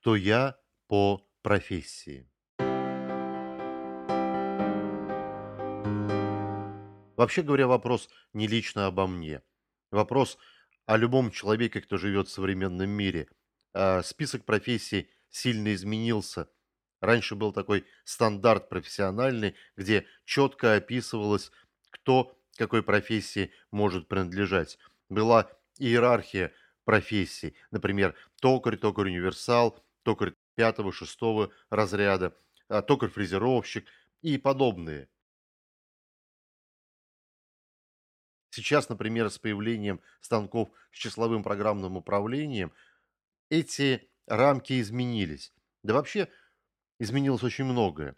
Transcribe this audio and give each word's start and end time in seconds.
Кто 0.00 0.16
я 0.16 0.56
по 0.88 1.28
профессии? 1.42 2.26
Вообще 7.18 7.42
говоря, 7.42 7.66
вопрос 7.66 8.08
не 8.32 8.46
лично 8.46 8.86
обо 8.86 9.06
мне. 9.06 9.42
Вопрос 9.90 10.38
о 10.86 10.96
любом 10.96 11.30
человеке, 11.30 11.82
кто 11.82 11.98
живет 11.98 12.28
в 12.28 12.32
современном 12.32 12.88
мире. 12.88 13.28
А, 13.74 14.02
Список 14.02 14.46
профессий 14.46 15.10
сильно 15.28 15.74
изменился. 15.74 16.48
Раньше 17.02 17.34
был 17.34 17.52
такой 17.52 17.84
стандарт 18.04 18.70
профессиональный, 18.70 19.54
где 19.76 20.06
четко 20.24 20.76
описывалось, 20.76 21.52
кто 21.90 22.34
какой 22.56 22.82
профессии 22.82 23.52
может 23.70 24.08
принадлежать. 24.08 24.78
Была 25.10 25.50
иерархия 25.78 26.54
профессий. 26.86 27.54
Например, 27.70 28.14
токарь, 28.40 28.78
токарь-универсал, 28.78 29.78
токарь 30.02 30.34
пятого, 30.54 30.92
шестого 30.92 31.52
разряда, 31.70 32.36
а, 32.68 32.82
токарь-фрезеровщик 32.82 33.86
и 34.22 34.38
подобные. 34.38 35.08
Сейчас, 38.50 38.88
например, 38.88 39.30
с 39.30 39.38
появлением 39.38 40.00
станков 40.20 40.70
с 40.90 40.96
числовым 40.96 41.42
программным 41.42 41.96
управлением 41.96 42.72
эти 43.48 44.10
рамки 44.26 44.80
изменились. 44.80 45.52
Да 45.82 45.94
вообще 45.94 46.28
изменилось 46.98 47.42
очень 47.42 47.64
многое. 47.64 48.16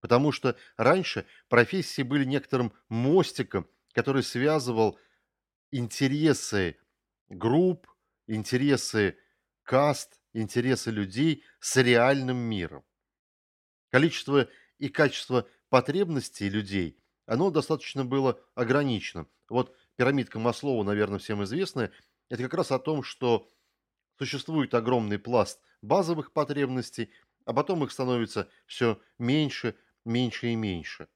Потому 0.00 0.30
что 0.30 0.56
раньше 0.76 1.26
профессии 1.48 2.02
были 2.02 2.24
некоторым 2.24 2.72
мостиком, 2.88 3.68
который 3.92 4.22
связывал 4.22 4.98
интересы 5.72 6.78
групп, 7.28 7.88
интересы 8.26 9.18
каст, 9.62 10.20
интересы 10.42 10.90
людей 10.90 11.42
с 11.60 11.76
реальным 11.76 12.36
миром. 12.36 12.84
Количество 13.90 14.48
и 14.78 14.88
качество 14.88 15.48
потребностей 15.68 16.48
людей, 16.48 16.98
оно 17.24 17.50
достаточно 17.50 18.04
было 18.04 18.40
ограничено. 18.54 19.26
Вот 19.48 19.74
пирамидка 19.96 20.38
Маслоу, 20.38 20.82
наверное, 20.82 21.18
всем 21.18 21.42
известная, 21.44 21.92
это 22.28 22.42
как 22.42 22.54
раз 22.54 22.70
о 22.70 22.78
том, 22.78 23.02
что 23.02 23.48
существует 24.18 24.74
огромный 24.74 25.18
пласт 25.18 25.60
базовых 25.82 26.32
потребностей, 26.32 27.10
а 27.44 27.54
потом 27.54 27.84
их 27.84 27.92
становится 27.92 28.48
все 28.66 29.00
меньше, 29.18 29.76
меньше 30.04 30.48
и 30.48 30.56
меньше. 30.56 31.08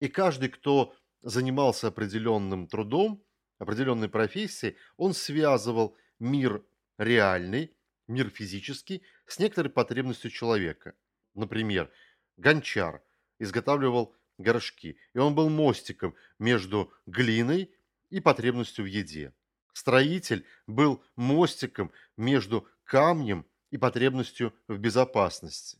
И 0.00 0.08
каждый, 0.08 0.48
кто 0.48 0.94
занимался 1.20 1.88
определенным 1.88 2.66
трудом, 2.66 3.22
определенной 3.58 4.08
профессией, 4.08 4.76
он 4.96 5.14
связывал 5.14 5.96
мир 6.18 6.64
реальный, 6.98 7.74
мир 8.06 8.30
физический 8.30 9.02
с 9.26 9.38
некоторой 9.38 9.70
потребностью 9.70 10.30
человека. 10.30 10.94
Например, 11.34 11.90
гончар 12.36 13.02
изготавливал 13.38 14.14
горшки, 14.38 14.98
и 15.14 15.18
он 15.18 15.34
был 15.34 15.48
мостиком 15.48 16.14
между 16.38 16.92
глиной 17.06 17.70
и 18.10 18.20
потребностью 18.20 18.84
в 18.84 18.88
еде. 18.88 19.32
Строитель 19.72 20.44
был 20.66 21.02
мостиком 21.16 21.92
между 22.16 22.68
камнем 22.84 23.46
и 23.70 23.78
потребностью 23.78 24.54
в 24.68 24.76
безопасности. 24.78 25.78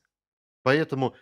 Поэтому 0.62 1.14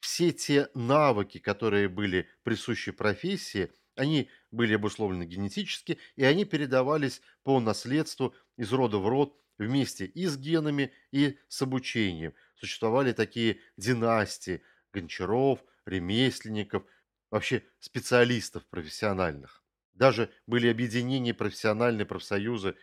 все 0.00 0.32
те 0.32 0.68
навыки, 0.74 1.38
которые 1.38 1.88
были 1.88 2.28
присущи 2.42 2.92
профессии, 2.92 3.72
они 3.96 4.28
были 4.50 4.74
обусловлены 4.74 5.24
генетически, 5.24 5.98
и 6.16 6.24
они 6.24 6.44
передавались 6.44 7.20
по 7.42 7.58
наследству 7.60 8.34
из 8.56 8.72
рода 8.72 8.98
в 8.98 9.08
род 9.08 9.36
вместе 9.58 10.06
и 10.06 10.26
с 10.26 10.36
генами, 10.36 10.92
и 11.10 11.38
с 11.48 11.62
обучением. 11.62 12.34
Существовали 12.56 13.12
такие 13.12 13.60
династии 13.76 14.62
гончаров, 14.92 15.64
ремесленников, 15.86 16.84
вообще 17.30 17.62
специалистов 17.80 18.66
профессиональных. 18.66 19.62
Даже 19.92 20.30
были 20.46 20.68
объединения 20.68 21.34
профессиональные 21.34 22.06
профсоюзы, 22.06 22.76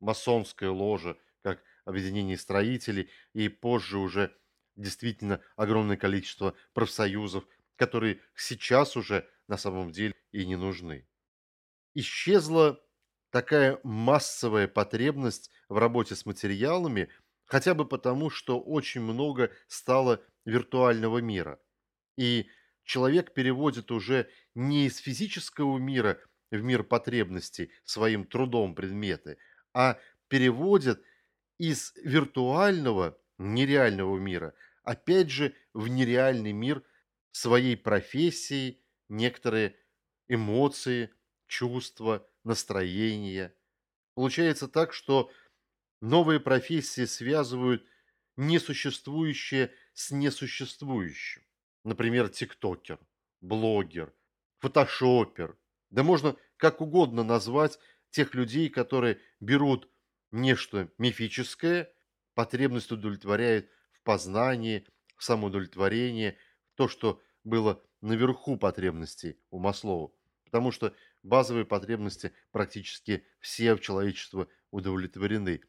масонская 0.00 0.70
ложа, 0.70 1.16
как 1.42 1.62
объединение 1.84 2.36
строителей, 2.36 3.10
и 3.32 3.48
позже 3.48 3.98
уже 3.98 4.36
действительно 4.74 5.40
огромное 5.56 5.96
количество 5.96 6.54
профсоюзов, 6.72 7.46
которые 7.76 8.20
сейчас 8.34 8.96
уже 8.96 9.28
на 9.48 9.56
самом 9.56 9.92
деле 9.92 10.14
и 10.32 10.46
не 10.46 10.56
нужны. 10.56 11.06
Исчезла 11.94 12.82
такая 13.36 13.78
массовая 13.82 14.66
потребность 14.66 15.50
в 15.68 15.76
работе 15.76 16.16
с 16.16 16.24
материалами, 16.24 17.10
хотя 17.44 17.74
бы 17.74 17.86
потому, 17.86 18.30
что 18.30 18.58
очень 18.58 19.02
много 19.02 19.50
стало 19.68 20.22
виртуального 20.46 21.18
мира. 21.18 21.60
И 22.16 22.48
человек 22.84 23.34
переводит 23.34 23.90
уже 23.90 24.30
не 24.54 24.86
из 24.86 24.96
физического 24.96 25.76
мира 25.76 26.18
в 26.50 26.62
мир 26.62 26.82
потребностей 26.82 27.70
своим 27.84 28.24
трудом 28.24 28.74
предметы, 28.74 29.36
а 29.74 29.98
переводит 30.28 31.02
из 31.58 31.92
виртуального, 31.96 33.18
нереального 33.36 34.16
мира, 34.16 34.54
опять 34.82 35.28
же, 35.28 35.54
в 35.74 35.88
нереальный 35.88 36.52
мир 36.52 36.82
своей 37.32 37.76
профессии, 37.76 38.80
некоторые 39.10 39.76
эмоции, 40.26 41.10
чувства, 41.46 42.26
настроения. 42.46 43.54
Получается 44.14 44.68
так, 44.68 44.92
что 44.92 45.30
новые 46.00 46.40
профессии 46.40 47.04
связывают 47.04 47.84
несуществующее 48.36 49.72
с 49.92 50.10
несуществующим. 50.10 51.42
Например, 51.84 52.28
тиктокер, 52.28 52.98
блогер, 53.40 54.14
фотошопер. 54.58 55.58
Да 55.90 56.02
можно 56.02 56.36
как 56.56 56.80
угодно 56.80 57.22
назвать 57.22 57.78
тех 58.10 58.34
людей, 58.34 58.70
которые 58.70 59.20
берут 59.40 59.88
нечто 60.30 60.90
мифическое, 60.98 61.92
потребность 62.34 62.92
удовлетворяет 62.92 63.70
в 63.92 64.02
познании, 64.02 64.86
в 65.16 65.24
самоудовлетворении, 65.24 66.36
то, 66.74 66.88
что 66.88 67.22
было 67.44 67.82
наверху 68.00 68.56
потребностей 68.56 69.38
у 69.50 69.58
Маслоу. 69.58 70.14
Потому 70.46 70.70
что 70.70 70.94
базовые 71.22 71.64
потребности 71.64 72.32
практически 72.52 73.26
все 73.40 73.74
в 73.74 73.80
человечестве 73.80 74.46
удовлетворены. 74.70 75.60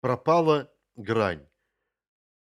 Пропала 0.00 0.72
грань. 0.94 1.48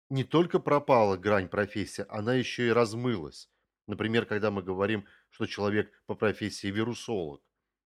Не 0.09 0.23
только 0.23 0.59
пропала 0.59 1.17
грань 1.17 1.47
профессии, 1.47 2.05
она 2.09 2.35
еще 2.35 2.67
и 2.67 2.71
размылась. 2.71 3.49
Например, 3.87 4.25
когда 4.25 4.51
мы 4.51 4.61
говорим, 4.61 5.05
что 5.29 5.45
человек 5.45 5.91
по 6.05 6.15
профессии 6.15 6.67
вирусолог, 6.67 7.41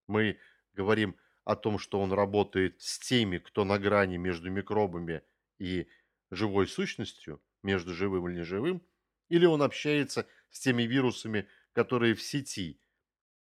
мы 0.08 0.40
говорим 0.74 1.16
о 1.44 1.56
том, 1.56 1.78
что 1.78 2.00
он 2.00 2.12
работает 2.12 2.82
с 2.82 3.00
теми, 3.00 3.38
кто 3.38 3.64
на 3.64 3.78
грани 3.78 4.18
между 4.18 4.50
микробами 4.50 5.22
и 5.60 5.88
живой 6.32 6.68
сущностью, 6.68 7.42
между 7.62 7.94
живым 7.94 8.28
и 8.30 8.34
неживым, 8.34 8.82
или 9.30 9.46
он 9.46 9.62
общается 9.62 10.28
с 10.50 10.60
теми 10.60 10.84
вирусами, 10.84 11.48
которые 11.74 12.16
в 12.16 12.22
сети 12.22 12.82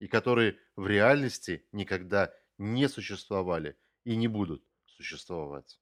и 0.04 0.08
которые 0.08 0.58
в 0.76 0.86
реальности 0.86 1.66
никогда 1.72 2.34
не 2.58 2.90
существовали 2.90 3.78
и 4.04 4.18
не 4.18 4.28
будут 4.28 4.62
существовать. 4.86 5.80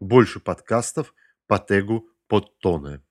Больше 0.00 0.40
подкастов 0.40 1.14
по 1.46 1.58
тегу 1.58 2.10
подтоны. 2.26 3.02